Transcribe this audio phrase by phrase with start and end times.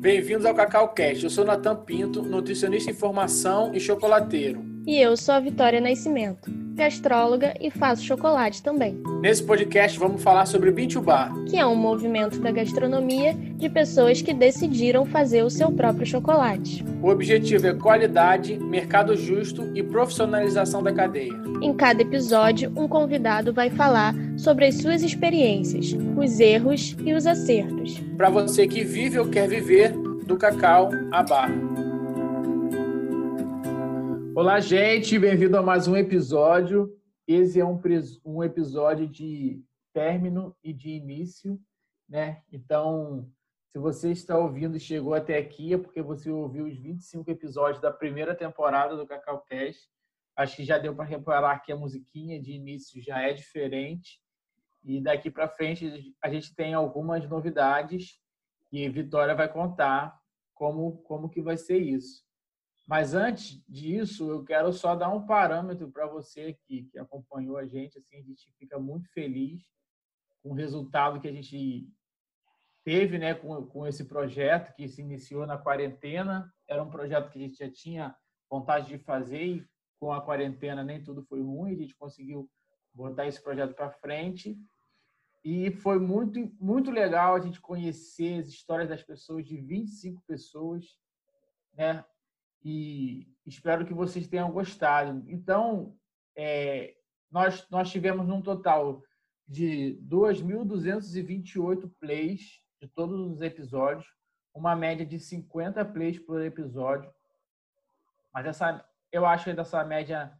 [0.00, 1.24] Bem-vindos ao Cacau Cast.
[1.24, 4.62] Eu sou Natan Pinto, nutricionista em formação e chocolateiro.
[4.86, 9.00] E eu sou a Vitória Nascimento, gastróloga e faço chocolate também.
[9.20, 14.32] Nesse podcast vamos falar sobre Bar, que é um movimento da gastronomia de pessoas que
[14.32, 16.84] decidiram fazer o seu próprio chocolate.
[17.02, 21.32] O objetivo é qualidade, mercado justo e profissionalização da cadeia.
[21.60, 27.26] Em cada episódio, um convidado vai falar sobre as suas experiências, os erros e os
[27.26, 28.00] acertos.
[28.16, 29.92] Para você que vive ou quer viver
[30.24, 31.71] do cacau à barra.
[34.34, 36.98] Olá, gente, bem-vindo a mais um episódio.
[37.28, 37.78] Esse é um,
[38.24, 41.60] um episódio de término e de início,
[42.08, 42.42] né?
[42.50, 43.30] Então,
[43.70, 47.82] se você está ouvindo e chegou até aqui, é porque você ouviu os 25 episódios
[47.82, 49.86] da primeira temporada do Cacau Cast.
[50.34, 54.18] Acho que já deu para reparar que a musiquinha de início já é diferente.
[54.82, 58.18] E daqui para frente a gente tem algumas novidades
[58.72, 60.18] e Vitória vai contar
[60.54, 62.24] como, como que vai ser isso.
[62.86, 67.66] Mas antes disso, eu quero só dar um parâmetro para você que, que acompanhou a
[67.66, 67.98] gente.
[67.98, 69.62] Assim, a gente fica muito feliz
[70.42, 71.88] com o resultado que a gente
[72.84, 76.52] teve né, com, com esse projeto que se iniciou na quarentena.
[76.68, 78.16] Era um projeto que a gente já tinha
[78.50, 79.66] vontade de fazer e
[79.98, 81.72] com a quarentena nem tudo foi ruim.
[81.72, 82.50] A gente conseguiu
[82.92, 84.58] botar esse projeto para frente.
[85.44, 90.84] E foi muito, muito legal a gente conhecer as histórias das pessoas, de 25 pessoas,
[91.74, 92.04] né?
[92.64, 95.22] E espero que vocês tenham gostado.
[95.28, 95.96] Então,
[96.36, 96.94] é,
[97.30, 99.02] nós, nós tivemos um total
[99.46, 104.06] de 2.228 plays de todos os episódios,
[104.54, 107.12] uma média de 50 plays por episódio.
[108.32, 110.32] Mas essa, eu acho que essa média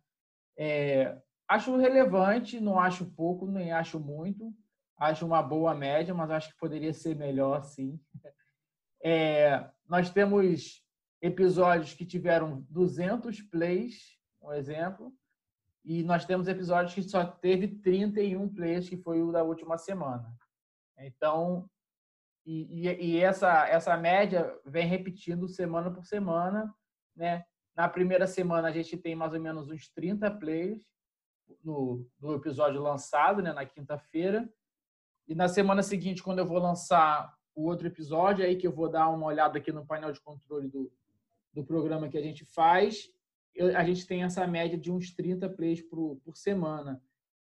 [0.56, 4.54] é, acho relevante, não acho pouco, nem acho muito.
[4.96, 8.00] Acho uma boa média, mas acho que poderia ser melhor, sim.
[9.04, 10.80] É, nós temos
[11.22, 15.14] episódios que tiveram 200 plays, um exemplo,
[15.84, 20.36] e nós temos episódios que só teve 31 plays, que foi o da última semana.
[20.98, 21.70] Então,
[22.44, 26.72] e, e, e, essa, essa média vem repetindo semana por semana,
[27.16, 27.44] né?
[27.74, 30.84] Na primeira semana a gente tem mais ou menos uns 30 plays
[31.64, 33.52] no, no episódio lançado, né?
[33.52, 34.52] Na quinta-feira.
[35.28, 38.72] E na semana seguinte, quando eu vou lançar o outro episódio, é aí que eu
[38.72, 40.92] vou dar uma olhada aqui no painel de controle do,
[41.52, 43.10] do programa que a gente faz,
[43.76, 47.02] a gente tem essa média de uns 30 plays por, por semana.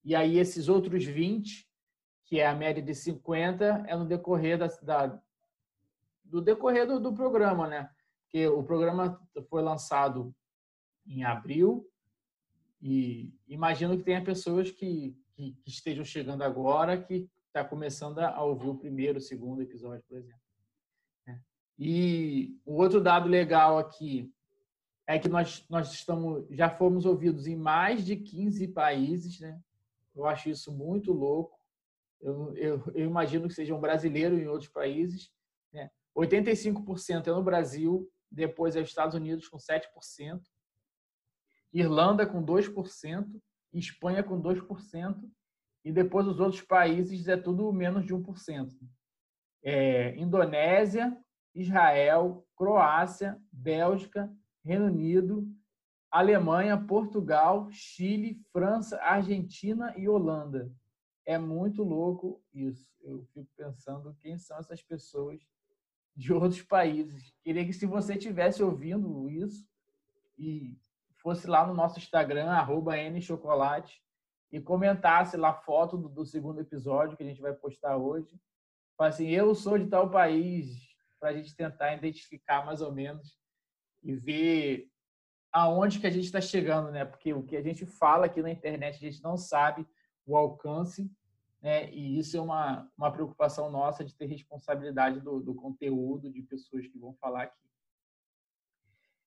[0.04, 1.68] E aí esses outros 20,
[2.24, 5.22] que é a média de 50, é no decorrer da, da
[6.24, 7.90] do decorrer do, do, programa, né?
[8.24, 10.34] Porque o programa foi lançado
[11.06, 11.88] em abril
[12.82, 18.42] e imagino que tenha pessoas que, que, que estejam chegando agora que está começando a
[18.42, 20.43] ouvir o primeiro, segundo episódio, por exemplo.
[21.78, 24.32] E o outro dado legal aqui
[25.06, 29.60] é que nós, nós estamos, já fomos ouvidos em mais de 15 países, né?
[30.14, 31.58] Eu acho isso muito louco.
[32.20, 35.30] Eu, eu, eu imagino que sejam brasileiros em outros países.
[35.72, 35.90] Né?
[36.16, 40.40] 85% é no Brasil, depois é os Estados Unidos com 7%,
[41.72, 43.42] Irlanda com 2%,
[43.72, 45.30] Espanha com 2%,
[45.84, 48.72] e depois os outros países é tudo menos de 1%.
[49.62, 51.16] É, Indonésia,
[51.54, 54.30] Israel, Croácia, Bélgica,
[54.64, 55.46] Reino Unido,
[56.10, 60.72] Alemanha, Portugal, Chile, França, Argentina e Holanda.
[61.26, 62.92] É muito louco isso.
[63.02, 65.40] Eu fico pensando quem são essas pessoas
[66.14, 67.34] de outros países.
[67.42, 69.66] Queria que se você estivesse ouvindo isso
[70.38, 70.76] e
[71.16, 72.46] fosse lá no nosso Instagram,
[73.12, 74.02] nchocolate,
[74.52, 78.28] e comentasse lá a foto do, do, segundo episódio que a gente vai postar hoje.
[78.96, 80.93] Fala assim, eu sou de tal país,
[81.24, 83.34] para a gente tentar identificar mais ou menos
[84.02, 84.90] e ver
[85.50, 87.02] aonde que a gente está chegando, né?
[87.06, 89.88] Porque o que a gente fala aqui na internet, a gente não sabe
[90.26, 91.10] o alcance,
[91.62, 91.90] né?
[91.90, 96.86] E isso é uma, uma preocupação nossa de ter responsabilidade do, do conteúdo de pessoas
[96.86, 97.70] que vão falar aqui.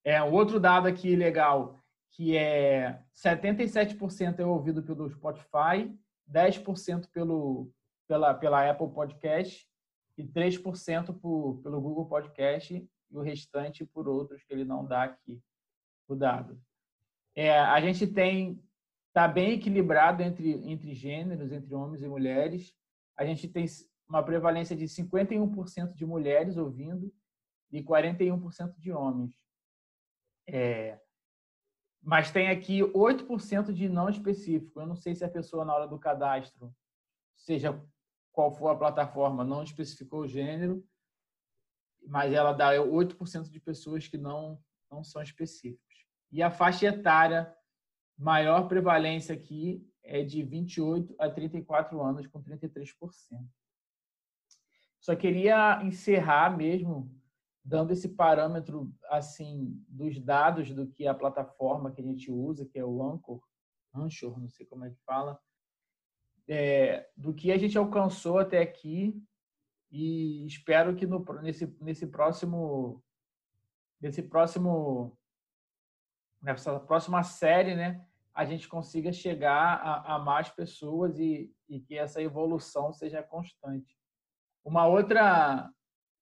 [0.03, 5.91] É, outro dado aqui legal, que é 77% é ouvido pelo Spotify,
[6.31, 7.71] 10% pelo,
[8.07, 9.67] pela, pela Apple Podcast
[10.17, 15.03] e 3% por, pelo Google Podcast e o restante por outros que ele não dá
[15.03, 15.41] aqui
[16.07, 16.59] o dado.
[17.35, 18.61] É, a gente tem
[19.09, 22.75] está bem equilibrado entre entre gêneros, entre homens e mulheres.
[23.15, 23.65] A gente tem
[24.07, 27.13] uma prevalência de 51% de mulheres ouvindo
[27.71, 29.31] e 41% de homens.
[30.47, 30.99] É,
[32.01, 34.79] Mas tem aqui 8% de não específico.
[34.79, 36.73] Eu não sei se a pessoa, na hora do cadastro,
[37.35, 37.73] seja
[38.37, 40.87] qual for a plataforma, não especificou o gênero,
[42.05, 46.05] mas ela dá 8% de pessoas que não, não são específicos.
[46.31, 47.51] E a faixa etária,
[48.15, 52.93] maior prevalência aqui é de 28 a 34 anos, com 33%.
[54.99, 57.11] Só queria encerrar mesmo
[57.65, 62.77] dando esse parâmetro assim dos dados do que a plataforma que a gente usa, que
[62.77, 63.41] é o Anchor,
[63.95, 65.39] Anchor, não sei como é que fala,
[66.47, 69.21] é, do que a gente alcançou até aqui
[69.91, 73.03] e espero que no, nesse, nesse próximo
[73.99, 75.17] nesse próximo
[76.41, 81.97] nessa próxima série, né, a gente consiga chegar a, a mais pessoas e, e que
[81.97, 83.97] essa evolução seja constante.
[84.63, 85.69] Uma outra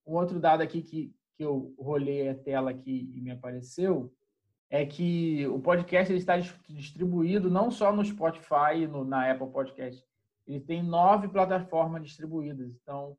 [0.06, 4.13] um outro dado aqui que, que eu rolei a tela aqui e me apareceu
[4.69, 6.38] é que o podcast ele está
[6.69, 10.04] distribuído não só no Spotify no, na Apple Podcast.
[10.47, 12.69] Ele tem nove plataformas distribuídas.
[12.69, 13.18] Então,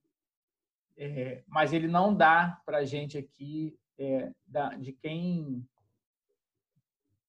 [0.97, 4.33] é, mas ele não dá para a gente aqui é,
[4.79, 5.67] de quem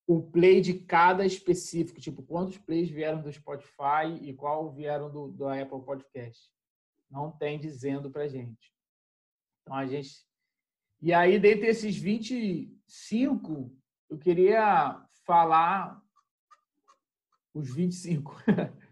[0.05, 5.27] o play de cada específico, tipo quantos plays vieram do Spotify e qual vieram do,
[5.29, 6.49] do Apple Podcast.
[7.09, 8.73] Não tem dizendo para gente.
[9.61, 10.27] Então a gente
[10.99, 13.71] e aí, dentre esses 25,
[14.09, 16.01] eu queria falar
[17.53, 18.35] os 25.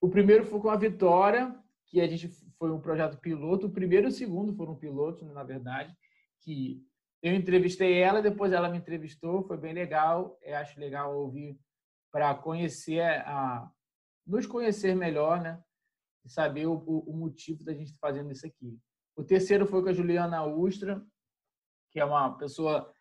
[0.00, 1.54] o primeiro foi com a Vitória,
[1.86, 3.66] que a gente foi um projeto piloto.
[3.66, 5.94] O primeiro e o segundo foram pilotos, na verdade,
[6.40, 6.82] que
[7.22, 10.38] eu entrevistei ela, depois ela me entrevistou, foi bem legal.
[10.42, 11.58] Eu acho legal ouvir
[12.10, 13.70] para conhecer a
[14.26, 15.62] nos conhecer melhor, né?
[16.24, 18.78] E saber o, o, motivo da gente estar fazendo isso aqui.
[19.16, 21.04] O terceiro foi com a Juliana Ustra,
[21.90, 22.92] que é uma pessoa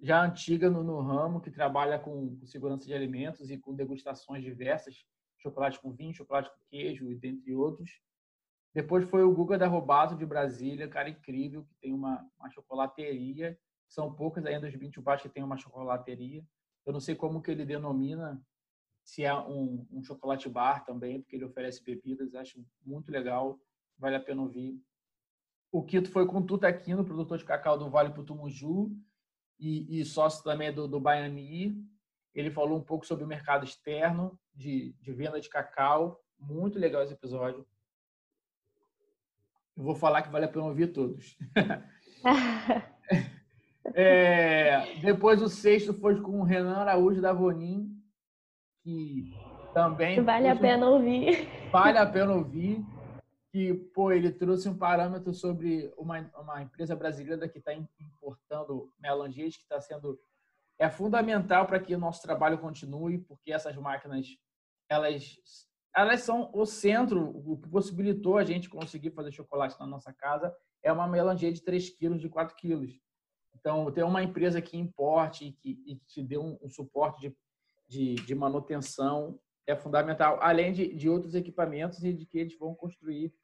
[0.00, 4.44] já antiga no, no ramo, que trabalha com, com, segurança de alimentos e com degustações
[4.44, 5.04] diversas,
[5.38, 8.00] chocolate com vinho, chocolate com queijo e dentre outros.
[8.74, 13.58] Depois foi o Guga da Robato de Brasília, cara incrível, que tem uma, uma chocolateria.
[13.88, 16.44] São poucas ainda os 20 baixos que tem uma chocolateria.
[16.84, 18.40] Eu não sei como que ele denomina,
[19.02, 23.58] se é um, um chocolate bar também, porque ele oferece bebidas, acho muito legal,
[23.96, 24.78] vale a pena ouvir.
[25.72, 28.90] O Quito foi com o Tuta Aquino, produtor de cacau do Vale Putumuju
[29.58, 31.82] e, e sócio também do, do Baiani.
[32.34, 36.20] Ele falou um pouco sobre o mercado externo de, de venda de cacau.
[36.38, 37.66] Muito legal esse episódio.
[39.76, 41.36] Eu vou falar que vale a pena ouvir todos.
[43.94, 47.90] é, depois o sexto foi com o Renan Araújo da Vonim,
[48.82, 49.34] que
[49.74, 50.22] também.
[50.22, 51.46] Vale a pena ouvir.
[51.70, 52.84] Vale a pena ouvir
[53.52, 59.56] que pô, ele trouxe um parâmetro sobre uma, uma empresa brasileira que está importando melangias,
[59.56, 60.18] que está sendo
[60.78, 64.26] é fundamental para que o nosso trabalho continue, porque essas máquinas
[64.88, 65.38] elas
[65.94, 70.54] elas são o centro, o que possibilitou a gente conseguir fazer chocolate na nossa casa
[70.82, 73.00] é uma melangia de 3 quilos, de 4 quilos.
[73.54, 77.18] Então, ter uma empresa que importe e que, e que te dê um, um suporte
[77.20, 77.36] de,
[77.88, 82.74] de, de, manutenção é fundamental, além de, de outros equipamentos e de que eles vão
[82.74, 83.34] construir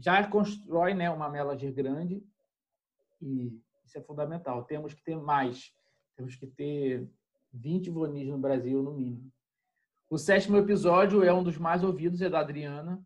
[0.00, 2.24] já constrói né, uma melange grande
[3.20, 4.64] e isso é fundamental.
[4.64, 5.72] Temos que ter mais,
[6.16, 7.06] temos que ter
[7.52, 9.30] 20 vonis no Brasil, no mínimo.
[10.10, 13.00] O sétimo episódio é um dos mais ouvidos, é da Adriana.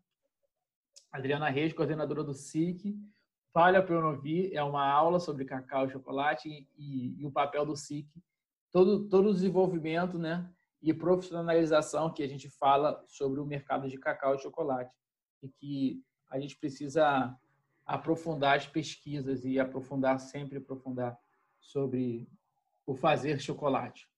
[1.11, 2.99] Adriana Reis, coordenadora do SIC.
[3.53, 7.31] Vale a pena ouvir, é uma aula sobre cacau e chocolate e, e, e o
[7.31, 8.09] papel do SIC.
[8.71, 13.99] Todo, todo o desenvolvimento né, e profissionalização que a gente fala sobre o mercado de
[13.99, 14.91] cacau e chocolate.
[15.43, 17.37] E que a gente precisa
[17.85, 21.15] aprofundar as pesquisas e aprofundar, sempre aprofundar
[21.59, 22.27] sobre
[22.83, 24.09] o fazer chocolate.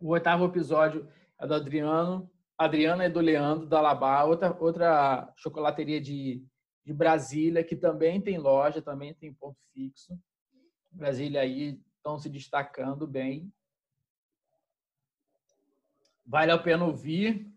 [0.00, 1.06] O oitavo episódio
[1.38, 6.44] é do Adriano, Adriana e do Leandro, da Alabá, outra, outra chocolateria de,
[6.84, 10.18] de Brasília, que também tem loja, também tem ponto fixo.
[10.90, 13.52] Brasília aí estão se destacando bem.
[16.26, 17.48] Vale a pena ouvir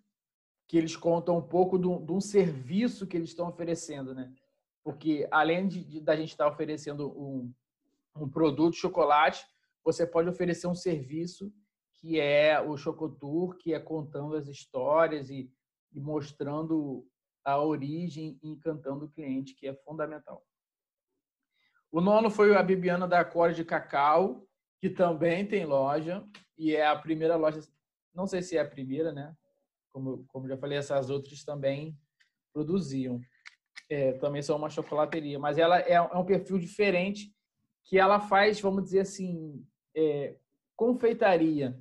[0.67, 4.31] que eles contam um pouco de um, serviço que eles estão oferecendo, né?
[4.83, 7.53] Porque além de, da gente estar oferecendo um,
[8.15, 9.45] um produto chocolate,
[9.83, 11.51] você pode oferecer um serviço
[12.01, 15.49] que é o Chocotour, que é contando as histórias e,
[15.93, 17.07] e mostrando
[17.45, 20.43] a origem e encantando o cliente, que é fundamental.
[21.91, 24.47] O nono foi a Bibiana da Core de Cacau,
[24.79, 26.27] que também tem loja
[26.57, 27.61] e é a primeira loja,
[28.13, 29.35] não sei se é a primeira, né?
[29.91, 31.97] como, como já falei, essas outras também
[32.53, 33.21] produziam.
[33.89, 37.33] É, também são uma chocolateria, mas ela é, é, um perfil diferente
[37.83, 39.65] que ela faz, vamos dizer assim,
[39.95, 40.35] é,
[40.75, 41.77] confeitaria.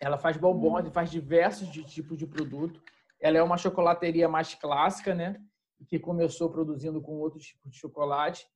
[0.00, 2.82] Ela faz bombons e faz diversos de tipos de produto.
[3.20, 5.40] Ela é uma chocolateria mais clássica, né?
[5.86, 8.46] Que começou produzindo com outros tipos de chocolate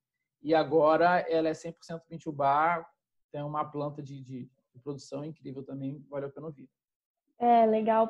[0.43, 2.85] e agora ela é 100% Pintubá,
[3.31, 6.69] tem uma planta de, de, de, produção incrível também, vale a pena ouvir.
[7.39, 8.09] É, legal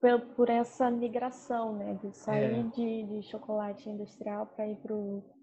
[0.00, 1.94] por, por essa migração, né?
[1.94, 2.62] De sair é.
[2.62, 4.78] de, de chocolate industrial para ir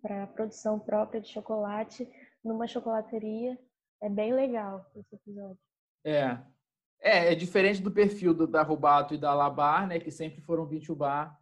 [0.02, 2.10] para a produção própria de chocolate
[2.44, 3.60] numa chocolateria.
[4.02, 5.60] É bem legal esse episódio.
[6.04, 6.40] É,
[7.02, 10.70] é, é diferente do perfil do, da Rubato e da Labar, né, que sempre foram
[10.96, 11.38] Bar.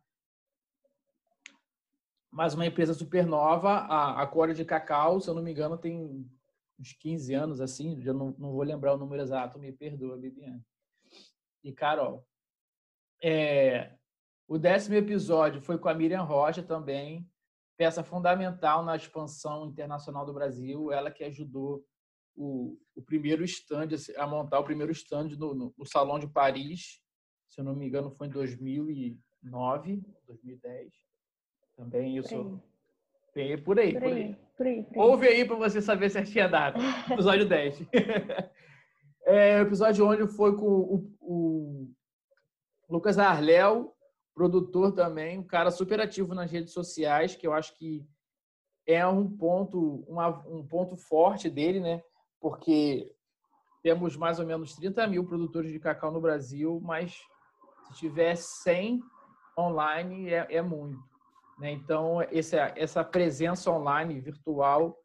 [2.32, 5.78] Mas uma empresa super nova, a, a Core de Cacau, se eu não me engano,
[5.78, 6.26] tem
[6.80, 10.64] uns 15 anos, assim, já não, não vou lembrar o número exato, me perdoa, Bibiane.
[11.64, 12.26] E Carol.
[13.22, 13.96] É,
[14.48, 17.30] o décimo episódio foi com a Miriam Rocha também,
[17.76, 21.84] peça fundamental na expansão internacional do Brasil, ela que ajudou
[22.40, 26.26] o, o primeiro stand, assim, a montar o primeiro stand no, no, no, Salão de
[26.26, 27.02] Paris,
[27.50, 30.94] se eu não me engano foi em 2009, 2010.
[31.76, 32.62] Também isso.
[33.36, 33.94] Aí, por aí.
[33.94, 34.88] Por aí, por aí, por aí.
[34.96, 36.80] Ouve aí para você saber certinha a data.
[37.12, 37.82] Episódio 10.
[39.28, 41.92] é, o episódio onde foi com o, o
[42.90, 43.94] Lucas Arléu,
[44.34, 48.08] produtor também, um cara super ativo nas redes sociais, que eu acho que
[48.88, 52.02] é um ponto, uma, um ponto forte dele, né?
[52.40, 53.14] Porque
[53.82, 57.20] temos mais ou menos 30 mil produtores de cacau no Brasil, mas
[57.88, 59.02] se tiver 100
[59.58, 61.00] online é, é muito.
[61.60, 61.72] Né?
[61.72, 64.98] Então, essa, essa presença online, virtual,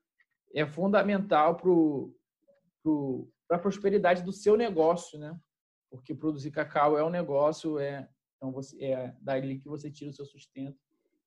[0.54, 5.38] é fundamental para a prosperidade do seu negócio, né?
[5.90, 10.14] porque produzir cacau é um negócio, é, então você, é dali que você tira o
[10.14, 10.78] seu sustento.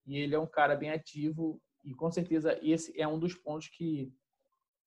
[0.06, 3.70] E ele é um cara bem ativo e com certeza esse é um dos pontos
[3.70, 4.14] que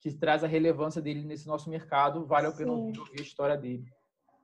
[0.00, 3.84] que traz a relevância dele nesse nosso mercado, vale a pena ouvir a história dele.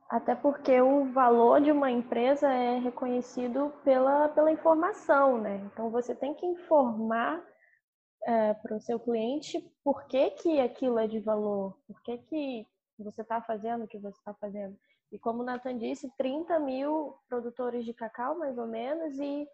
[0.08, 5.56] Até porque o valor de uma empresa é reconhecido pela, pela informação, né?
[5.72, 7.42] Então você tem que informar
[8.25, 12.66] é, para o seu cliente por que, que aquilo é de valor, por que, que
[12.98, 14.76] você está fazendo o que você está fazendo.
[15.10, 19.48] E como o Nathan disse, 30 mil produtores de cacau, mais ou menos, e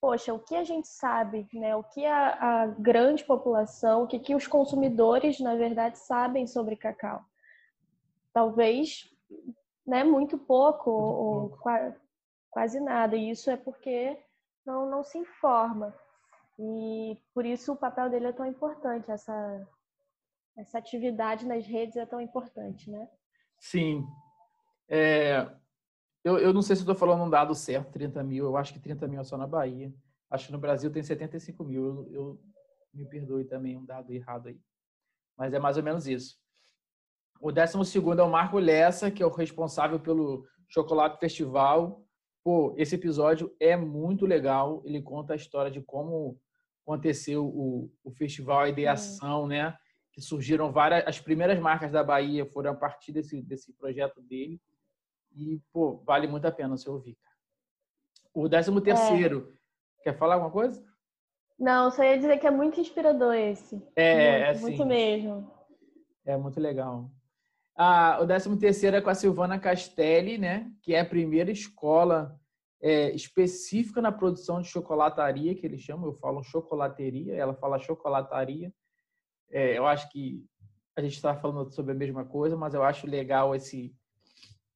[0.00, 1.74] poxa, o que a gente sabe, né?
[1.76, 6.76] O que a, a grande população, o que, que os consumidores, na verdade, sabem sobre
[6.76, 7.24] cacau?
[8.32, 9.10] Talvez,
[9.86, 10.04] né?
[10.04, 12.00] Muito pouco muito ou pouco.
[12.50, 13.16] quase nada.
[13.16, 14.18] E isso é porque
[14.64, 15.94] não, não se informa.
[16.58, 19.66] E por isso o papel dele é tão importante, essa,
[20.56, 23.08] essa atividade nas redes é tão importante, né?
[23.60, 24.04] Sim.
[24.88, 25.46] É,
[26.24, 28.44] eu, eu não sei se estou falando um dado certo, 30 mil.
[28.44, 29.92] Eu acho que 30 mil é só na Bahia.
[30.30, 31.84] Acho que no Brasil tem 75 mil.
[31.84, 32.40] Eu, eu
[32.92, 34.60] me perdoe também um dado errado aí.
[35.36, 36.36] Mas é mais ou menos isso.
[37.40, 42.04] O 12 é o Marco Lessa, que é o responsável pelo Chocolate Festival.
[42.42, 44.82] Pô, esse episódio é muito legal.
[44.84, 46.38] Ele conta a história de como
[46.82, 49.76] aconteceu o, o festival, a ideação, né?
[50.12, 51.06] Que surgiram várias.
[51.06, 54.60] As primeiras marcas da Bahia foram a partir desse, desse projeto dele.
[55.38, 57.16] E, pô, vale muito a pena você ouvir.
[58.34, 59.56] O décimo terceiro,
[60.00, 60.04] é.
[60.04, 60.84] quer falar alguma coisa?
[61.58, 63.76] Não, só ia dizer que é muito inspirador esse.
[63.94, 65.50] É, muito, é assim, muito mesmo.
[66.26, 67.10] É muito legal.
[67.76, 70.70] Ah, o décimo terceiro é com a Silvana Castelli, né?
[70.82, 72.36] Que é a primeira escola
[72.80, 78.72] é, específica na produção de chocolataria, que eles chamam, eu falo chocolateria, ela fala chocolataria.
[79.50, 80.44] É, eu acho que
[80.96, 83.94] a gente está falando sobre a mesma coisa, mas eu acho legal esse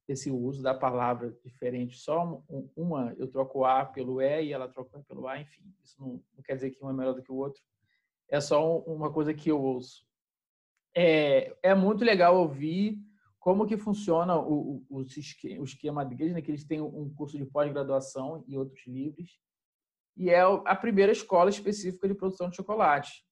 [0.07, 1.97] esse uso da palavra diferente.
[1.97, 2.43] Só
[2.75, 5.63] uma eu troco o A pelo E e ela troca o E pelo A, enfim.
[5.83, 7.61] Isso não, não, quer dizer que um é melhor do que o outro.
[8.29, 10.05] É só uma coisa que eu ouço.
[10.95, 12.97] É, é muito legal ouvir
[13.39, 16.41] como que funciona o, o, o esquema deles, né?
[16.41, 19.39] que eles têm um curso de pós-graduação e outros livres.
[20.15, 23.25] E é a primeira escola específica de produção de chocolate.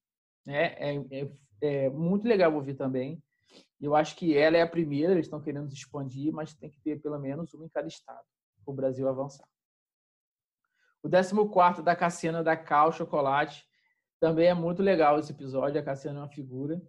[0.44, 0.74] Né?
[0.78, 3.22] É, é, é muito legal ouvir também
[3.82, 6.80] eu acho que ela é a primeira, eles estão querendo se expandir, mas tem que
[6.80, 8.24] ter pelo menos uma em cada estado,
[8.64, 9.46] para o Brasil avançar.
[11.02, 13.66] O 14 da Cassiana da Cal Chocolate.
[14.20, 16.80] Também é muito legal esse episódio, a Cassiana é uma figura.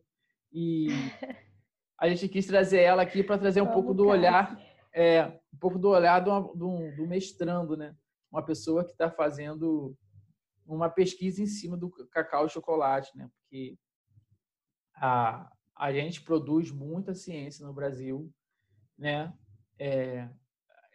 [0.51, 0.88] E
[2.00, 4.55] a gente quis trazer ela aqui para trazer um pouco do olhar,
[4.93, 7.95] é, um pouco do olhar do, do, do mestrando, né?
[8.31, 9.97] Uma pessoa que está fazendo
[10.63, 13.27] uma pesquisa em cima do cacau e chocolate, né?
[13.41, 13.75] Porque
[14.95, 18.32] a, a gente produz muita ciência no Brasil,
[18.98, 19.34] né?
[19.80, 20.30] É,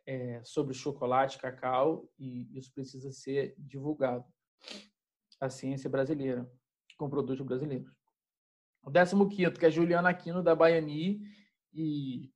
[0.06, 4.24] é, sobre chocolate, cacau, e isso precisa ser divulgado.
[5.40, 6.50] A ciência brasileira,
[6.96, 7.92] com produtos brasileiros.
[8.82, 11.20] O 15 que é Juliana Aquino, da Baiani,
[11.74, 12.32] e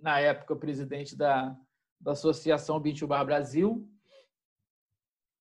[0.00, 1.56] na época, presidente da,
[2.00, 3.88] da Associação Bintubar Brasil.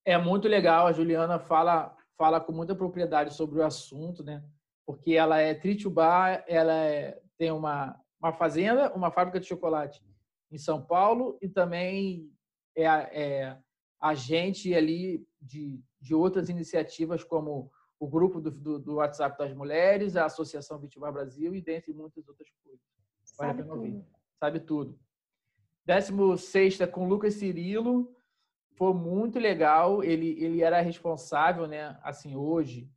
[0.06, 4.44] É muito legal, a Juliana fala, fala com muita propriedade sobre o assunto, né?
[4.86, 10.04] Porque ela é Tritubá, ela é, tem uma, uma fazenda, uma fábrica de chocolate
[10.52, 12.30] em São Paulo e também
[12.76, 13.58] é, é
[14.00, 20.16] agente ali de, de outras iniciativas como o grupo do, do, do, WhatsApp das mulheres,
[20.16, 22.82] a Associação Vitibar Brasil e dentre muitas outras coisas.
[23.24, 24.06] Sabe tudo.
[24.40, 25.00] Sabe tudo.
[25.86, 28.12] 16 é com Lucas Cirilo,
[28.74, 30.04] foi muito legal.
[30.04, 32.00] Ele, ele era responsável, né?
[32.02, 32.90] Assim, hoje,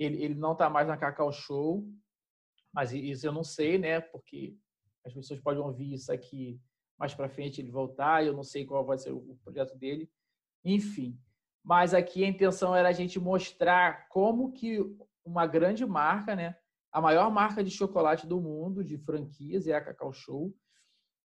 [0.00, 1.86] ele, ele não está mais na Cacau Show,
[2.72, 4.00] mas isso eu não sei, né?
[4.00, 4.56] Porque
[5.04, 6.58] as pessoas podem ouvir isso aqui
[6.98, 10.10] mais para frente, ele voltar, eu não sei qual vai ser o projeto dele.
[10.64, 11.18] Enfim,
[11.62, 14.78] mas aqui a intenção era a gente mostrar como que
[15.24, 16.56] uma grande marca, né?
[16.90, 20.54] A maior marca de chocolate do mundo, de franquias, é a Cacau Show.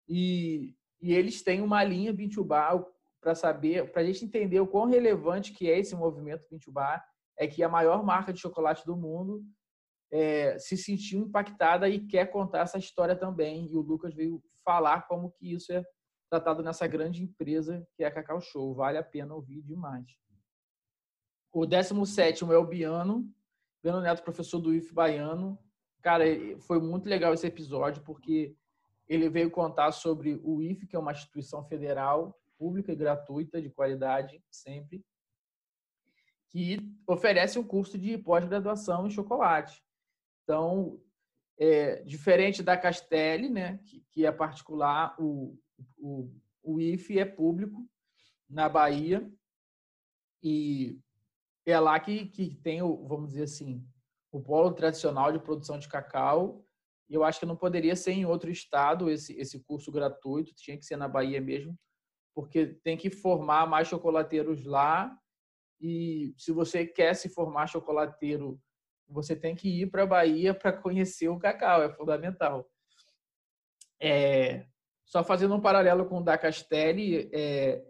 [0.09, 2.85] E, e eles têm uma linha Bintubá
[3.21, 7.03] para saber, para a gente entender o quão relevante que é esse movimento Bintubá,
[7.39, 9.45] é que a maior marca de chocolate do mundo
[10.13, 13.67] é, se sentiu impactada e quer contar essa história também.
[13.71, 15.85] E o Lucas veio falar como que isso é
[16.31, 18.75] tratado nessa grande empresa que é a Cacau Show.
[18.75, 20.07] Vale a pena ouvir demais.
[21.53, 23.29] O 17 é o Biano,
[23.83, 25.59] Biano Neto, professor do IF Baiano.
[26.03, 26.25] Cara,
[26.61, 28.57] foi muito legal esse episódio, porque
[29.09, 33.71] ele veio contar sobre o IF, que é uma instituição federal, pública e gratuita, de
[33.71, 35.05] qualidade, sempre,
[36.55, 39.83] que oferece um curso de pós-graduação em chocolate.
[40.45, 41.03] Então,
[41.59, 45.59] é, diferente da Castelli, né, que, que é particular, o,
[45.99, 46.31] o,
[46.63, 47.85] o IF é público
[48.49, 49.29] na Bahia
[50.41, 51.01] e
[51.67, 53.85] é lá que, que tem, o, vamos dizer assim,
[54.31, 56.65] o polo tradicional de produção de cacau.
[57.11, 60.87] Eu acho que não poderia ser em outro estado esse, esse curso gratuito, tinha que
[60.87, 61.77] ser na Bahia mesmo,
[62.33, 65.19] porque tem que formar mais chocolateiros lá.
[65.81, 68.61] E se você quer se formar chocolateiro,
[69.09, 72.69] você tem que ir para a Bahia para conhecer o cacau, é fundamental.
[74.01, 74.67] É,
[75.05, 77.85] só fazendo um paralelo com o da Castelli, é,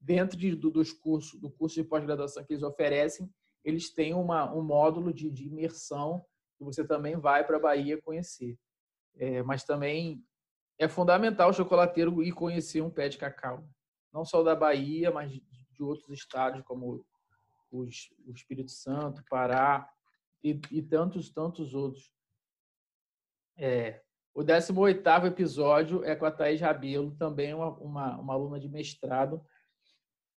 [0.00, 3.28] dentro de, do, dos cursos, do curso de pós-graduação que eles oferecem,
[3.64, 6.24] eles têm uma, um módulo de, de imersão
[6.56, 8.56] que você também vai para a Bahia conhecer.
[9.16, 10.22] É, mas também
[10.78, 13.68] é fundamental o chocolateiro ir conhecer um pé de cacau.
[14.12, 17.04] Não só da Bahia, mas de, de outros estados, como
[17.70, 19.88] os, o Espírito Santo, Pará
[20.42, 22.12] e, e tantos, tantos outros.
[23.56, 24.02] É,
[24.34, 29.44] o 18 episódio é com a Thaís Rabelo, também uma, uma, uma aluna de mestrado,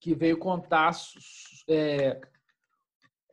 [0.00, 0.92] que veio contar
[1.68, 2.20] é,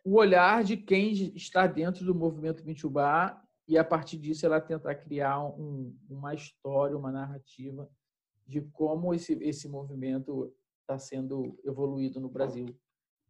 [0.04, 4.96] o olhar de quem está dentro do movimento Mitubá e a partir disso ela tentar
[4.96, 7.90] criar um, uma história, uma narrativa
[8.46, 12.68] de como esse, esse movimento está sendo evoluído no Brasil.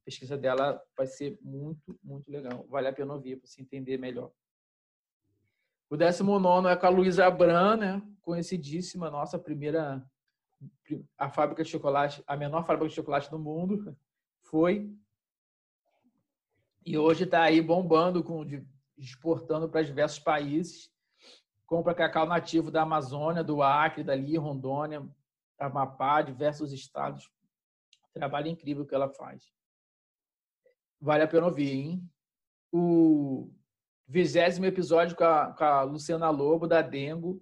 [0.07, 2.65] Pesquisa dela vai ser muito, muito legal.
[2.69, 4.31] Vale a pena ouvir para se entender melhor.
[5.89, 8.01] O 19 é com a Luísa Abran, né?
[8.21, 10.01] conhecidíssima, nossa primeira
[11.17, 13.97] a fábrica de chocolate, a menor fábrica de chocolate do mundo,
[14.43, 14.89] foi.
[16.85, 18.45] E hoje está aí bombando, com,
[18.97, 20.89] exportando para diversos países.
[21.65, 25.05] Compra cacau nativo da Amazônia, do Acre, dali, Rondônia,
[25.59, 27.29] Amapá, diversos estados.
[28.13, 29.56] Trabalho incrível que ela faz.
[30.99, 32.09] Vale a pena ouvir, hein?
[32.71, 33.49] O
[34.07, 37.41] vigésimo episódio com a, com a Luciana Lobo, da Dengo,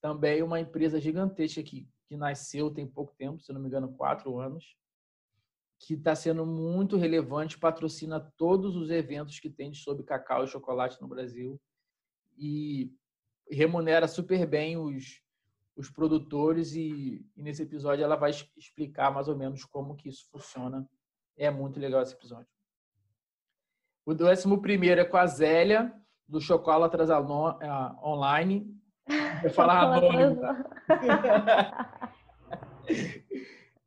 [0.00, 4.38] também uma empresa gigantesca aqui que nasceu tem pouco tempo, se não me engano, quatro
[4.38, 4.76] anos,
[5.78, 11.00] que está sendo muito relevante, patrocina todos os eventos que tem sobre cacau e chocolate
[11.00, 11.60] no Brasil
[12.38, 12.94] e
[13.50, 15.20] remunera super bem os,
[15.76, 20.26] os produtores e, e nesse episódio ela vai explicar mais ou menos como que isso
[20.30, 20.88] funciona.
[21.36, 22.55] É muito legal esse episódio.
[24.06, 25.92] O décimo primeiro é com a Zélia,
[26.26, 28.76] do Chocolatras Online,
[29.42, 30.40] Vou falar anônimo.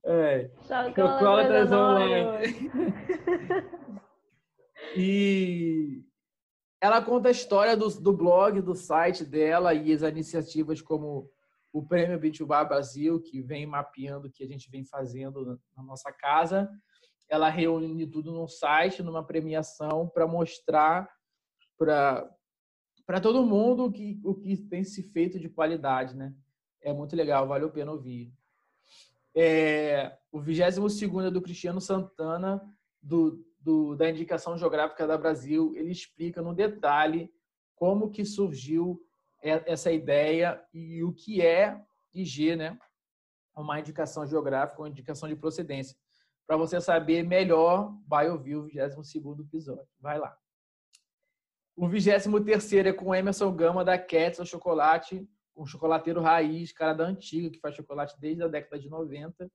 [0.05, 0.51] é.
[0.95, 2.71] Chocolatras online.
[4.95, 6.03] e
[6.81, 11.29] ela conta a história do, do blog, do site dela e as iniciativas como
[11.73, 16.13] o Prêmio Bitubá Brasil, que vem mapeando o que a gente vem fazendo na nossa
[16.13, 16.69] casa.
[17.29, 21.09] Ela reúne tudo num site, numa premiação, para mostrar
[21.77, 26.33] para todo mundo o que, o que tem se feito de qualidade, né?
[26.81, 28.33] É muito legal, vale a pena ouvir.
[29.35, 32.61] É, o 22 é do Cristiano Santana,
[33.01, 37.31] do, do, da Indicação Geográfica da Brasil, ele explica no detalhe
[37.75, 39.01] como que surgiu
[39.41, 41.81] essa ideia e o que é
[42.13, 42.77] IG, né?
[43.55, 45.97] Uma indicação geográfica, uma indicação de procedência.
[46.49, 49.87] Para você saber melhor, vai ouvir o 22 episódio.
[49.99, 50.35] Vai lá.
[51.75, 57.51] O 23 é com Emerson Gama, da Ketzel Chocolate, um chocolateiro raiz, cara da antiga,
[57.51, 59.47] que faz chocolate desde a década de 90.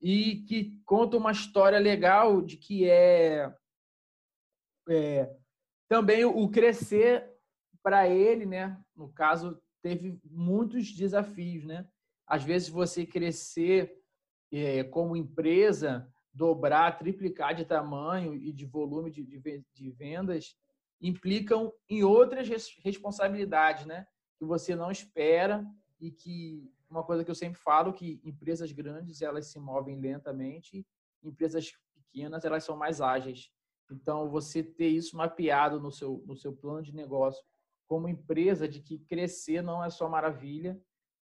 [0.00, 3.52] E que conta uma história legal de que é,
[4.88, 5.36] é
[5.88, 7.28] também o crescer
[7.82, 8.80] para ele, né?
[8.94, 11.84] No caso, teve muitos desafios, né?
[12.24, 14.03] Às vezes você crescer
[14.56, 20.56] é, como empresa, dobrar, triplicar de tamanho e de volume de, de, de vendas,
[21.00, 22.48] implicam em outras
[22.82, 24.06] responsabilidades, né?
[24.38, 25.66] Que você não espera
[26.00, 30.86] e que uma coisa que eu sempre falo que empresas grandes elas se movem lentamente,
[31.22, 33.50] empresas pequenas elas são mais ágeis.
[33.90, 37.44] Então você ter isso mapeado no seu no seu plano de negócio
[37.86, 40.80] como empresa de que crescer não é só maravilha,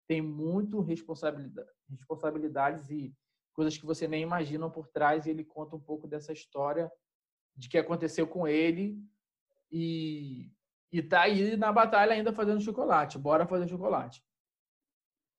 [0.09, 3.15] tem muito responsabilidade, responsabilidades e
[3.53, 5.27] coisas que você nem imagina por trás.
[5.27, 6.91] E ele conta um pouco dessa história
[7.55, 8.99] de que aconteceu com ele
[9.71, 10.51] e
[10.91, 13.19] e tá aí na batalha ainda fazendo chocolate.
[13.19, 14.23] Bora fazer chocolate.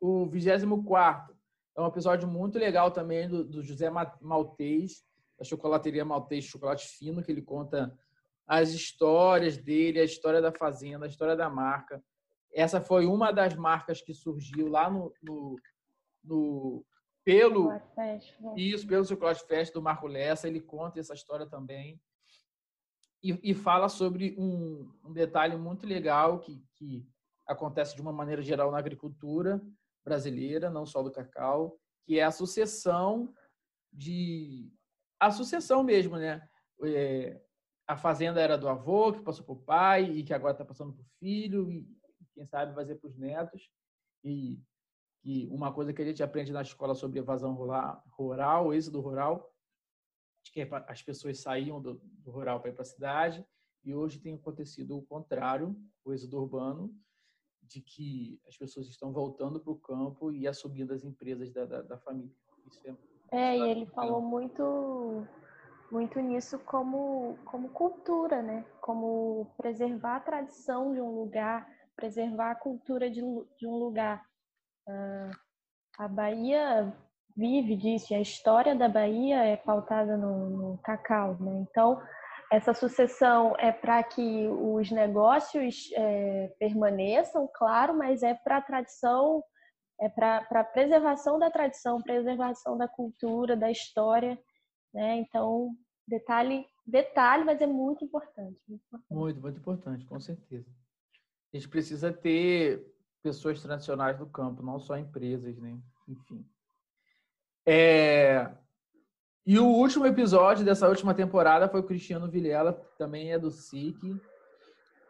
[0.00, 1.36] O 24
[1.76, 5.02] é um episódio muito legal também do, do José Maltês,
[5.36, 7.92] da chocolateria Maltês Chocolate Fino, que ele conta
[8.46, 12.00] as histórias dele, a história da fazenda, a história da marca.
[12.52, 15.56] Essa foi uma das marcas que surgiu lá no, no,
[16.24, 16.84] no
[17.24, 17.70] pelo
[18.56, 20.48] isso pelo Chocolate Fest do Marco Lessa.
[20.48, 22.00] Ele conta essa história também
[23.22, 27.06] e, e fala sobre um, um, detalhe muito legal que, que
[27.46, 29.60] acontece de uma maneira geral na agricultura
[30.04, 33.32] brasileira, não só do cacau, que é a sucessão
[33.92, 34.72] de
[35.18, 36.40] a sucessão mesmo, né?
[36.82, 37.38] É,
[37.86, 40.94] a fazenda era do avô, que passou para o pai e que agora está passando
[40.94, 41.86] para o filho e
[42.40, 43.70] quem sabe vai ser para os netos.
[44.24, 44.58] E,
[45.22, 49.52] e uma coisa que a gente aprende na escola sobre evasão rural, êxodo rural,
[50.42, 53.46] de que as pessoas saíam do, do rural para ir para a cidade
[53.84, 56.94] e hoje tem acontecido o contrário, o êxodo urbano,
[57.62, 61.82] de que as pessoas estão voltando para o campo e assumindo as empresas da, da,
[61.82, 62.34] da família.
[62.66, 62.96] Isso é,
[63.32, 65.26] é e ele falou muito
[65.90, 68.64] muito nisso como, como cultura, né?
[68.80, 71.68] Como preservar a tradição de um lugar,
[72.00, 74.24] preservar a cultura de, de um lugar.
[74.88, 75.30] Uh,
[75.98, 76.92] a Bahia
[77.36, 81.64] vive disso, e a história da Bahia é pautada no, no cacau, né?
[81.70, 82.00] Então,
[82.50, 89.42] essa sucessão é para que os negócios é, permaneçam, claro, mas é para a tradição,
[90.00, 94.36] é para a preservação da tradição, preservação da cultura, da história
[94.92, 95.18] né?
[95.18, 99.14] Então, detalhe, detalhe, mas é muito importante, muito importante.
[99.14, 100.68] Muito, muito importante, com certeza.
[101.52, 102.86] A gente precisa ter
[103.22, 105.78] pessoas tradicionais no campo, não só empresas, né?
[106.08, 106.46] Enfim.
[107.66, 108.50] É...
[109.46, 113.98] E o último episódio dessa última temporada foi o Cristiano Vilela, também é do SIC.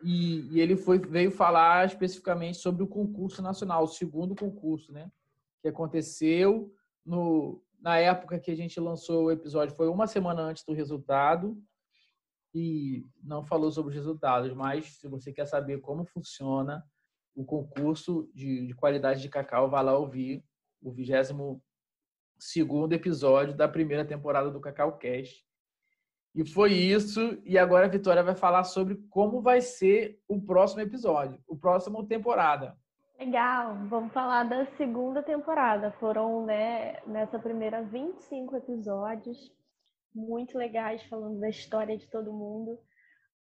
[0.03, 5.11] E, e, ele foi, veio falar especificamente sobre o concurso nacional, o segundo concurso, né?
[5.61, 6.73] Que aconteceu
[7.05, 11.63] no, na época que a gente lançou o episódio, foi uma semana antes do resultado
[12.55, 16.85] e não falou sobre os resultados, mas se você quer saber como funciona
[17.35, 20.45] o concurso de, de qualidade de cacau, vá lá ouvir
[20.83, 21.61] o 22
[22.39, 25.45] segundo episódio da primeira temporada do Cacau Cast.
[26.35, 27.39] E foi isso.
[27.45, 32.07] E agora a Vitória vai falar sobre como vai ser o próximo episódio, o próximo
[32.07, 32.77] temporada.
[33.19, 35.91] Legal, vamos falar da segunda temporada.
[36.01, 39.53] Foram, né, nessa primeira 25 episódios,
[40.15, 42.79] muito legais, falando da história de todo mundo.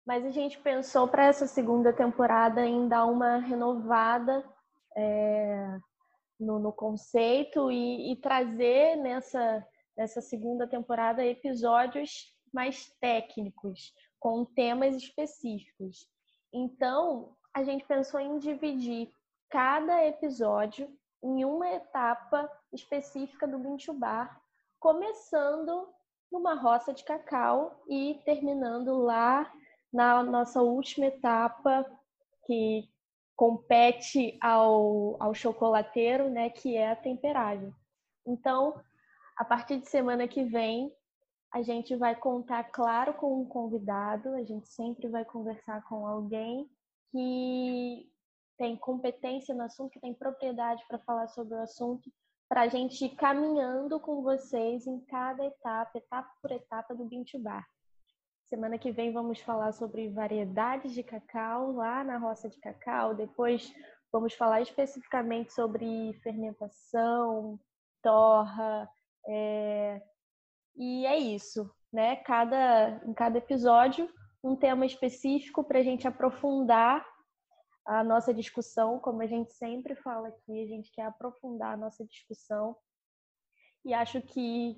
[0.04, 4.44] Mas a gente pensou para essa segunda temporada em dar uma renovada
[4.96, 5.78] é,
[6.38, 14.94] no, no, conceito e, e, trazer nessa, nessa segunda temporada episódios mais técnicos, com temas
[14.96, 16.08] específicos.
[16.52, 19.10] Então, a gente pensou em dividir
[19.50, 20.88] cada episódio
[21.22, 24.40] em uma etapa específica do Bintubar,
[24.78, 25.88] começando
[26.30, 29.50] numa roça de cacau e terminando lá
[29.92, 31.84] na nossa última etapa
[32.44, 32.88] que
[33.34, 37.74] compete ao, ao chocolateiro, né, que é a temperagem.
[38.26, 38.80] Então,
[39.36, 40.92] a partir de semana que vem,
[41.52, 46.68] a gente vai contar, claro, com um convidado, a gente sempre vai conversar com alguém
[47.10, 48.10] que
[48.58, 52.10] tem competência no assunto, que tem propriedade para falar sobre o assunto,
[52.48, 57.66] para a gente ir caminhando com vocês em cada etapa, etapa por etapa do Bintubar.
[58.44, 63.72] Semana que vem vamos falar sobre variedades de cacau lá na roça de cacau, depois
[64.12, 67.58] Vamos falar especificamente sobre fermentação,
[68.02, 68.88] torra,
[69.28, 70.00] é...
[70.76, 72.16] e é isso, né?
[72.16, 74.08] Cada, em cada episódio,
[74.42, 77.04] um tema específico para a gente aprofundar
[77.86, 82.04] a nossa discussão, como a gente sempre fala aqui, a gente quer aprofundar a nossa
[82.04, 82.76] discussão.
[83.84, 84.76] E acho que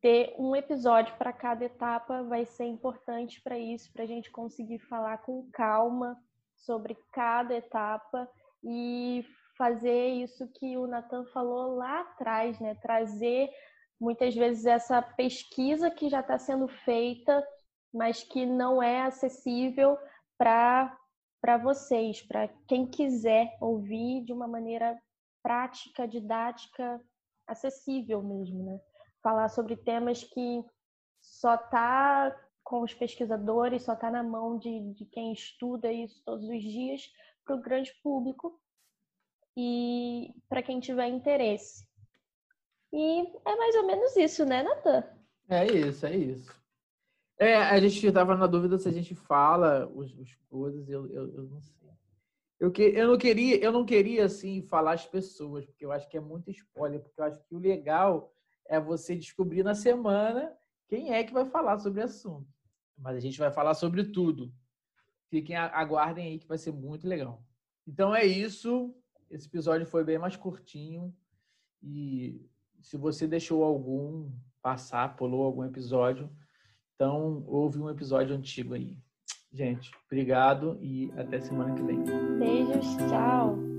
[0.00, 4.80] ter um episódio para cada etapa vai ser importante para isso, para a gente conseguir
[4.80, 6.18] falar com calma
[6.56, 8.28] sobre cada etapa
[8.64, 9.24] e
[9.56, 12.74] fazer isso que o Nathan falou lá atrás, né?
[12.76, 13.50] Trazer
[14.00, 17.46] muitas vezes essa pesquisa que já está sendo feita,
[17.92, 19.98] mas que não é acessível
[20.38, 20.96] para
[21.40, 25.00] para vocês, para quem quiser ouvir de uma maneira
[25.42, 27.00] prática, didática,
[27.46, 28.80] acessível mesmo, né?
[29.22, 30.64] falar sobre temas que
[31.20, 36.48] só está com os pesquisadores, só está na mão de, de quem estuda isso todos
[36.48, 37.02] os dias
[37.44, 38.60] para o grande público
[39.56, 41.86] e para quem tiver interesse.
[42.92, 45.04] E é mais ou menos isso, né, Natan?
[45.48, 46.59] É isso, é isso.
[47.40, 51.34] É, a gente estava na dúvida se a gente fala os, os coisas, eu, eu,
[51.34, 51.80] eu não sei.
[52.60, 56.06] Eu, que, eu não queria, eu não queria assim falar as pessoas, porque eu acho
[56.06, 58.30] que é muito spoiler, porque eu acho que o legal
[58.66, 60.54] é você descobrir na semana
[60.86, 62.46] quem é que vai falar sobre o assunto.
[62.98, 64.52] Mas a gente vai falar sobre tudo.
[65.30, 67.42] Fiquem, aguardem aí que vai ser muito legal.
[67.86, 68.94] Então é isso.
[69.30, 71.16] Esse episódio foi bem mais curtinho.
[71.82, 72.46] E
[72.82, 76.28] se você deixou algum passar, pulou algum episódio,
[77.00, 78.94] então houve um episódio antigo aí.
[79.50, 82.04] Gente, obrigado e até semana que vem.
[82.38, 83.69] Beijos, tchau.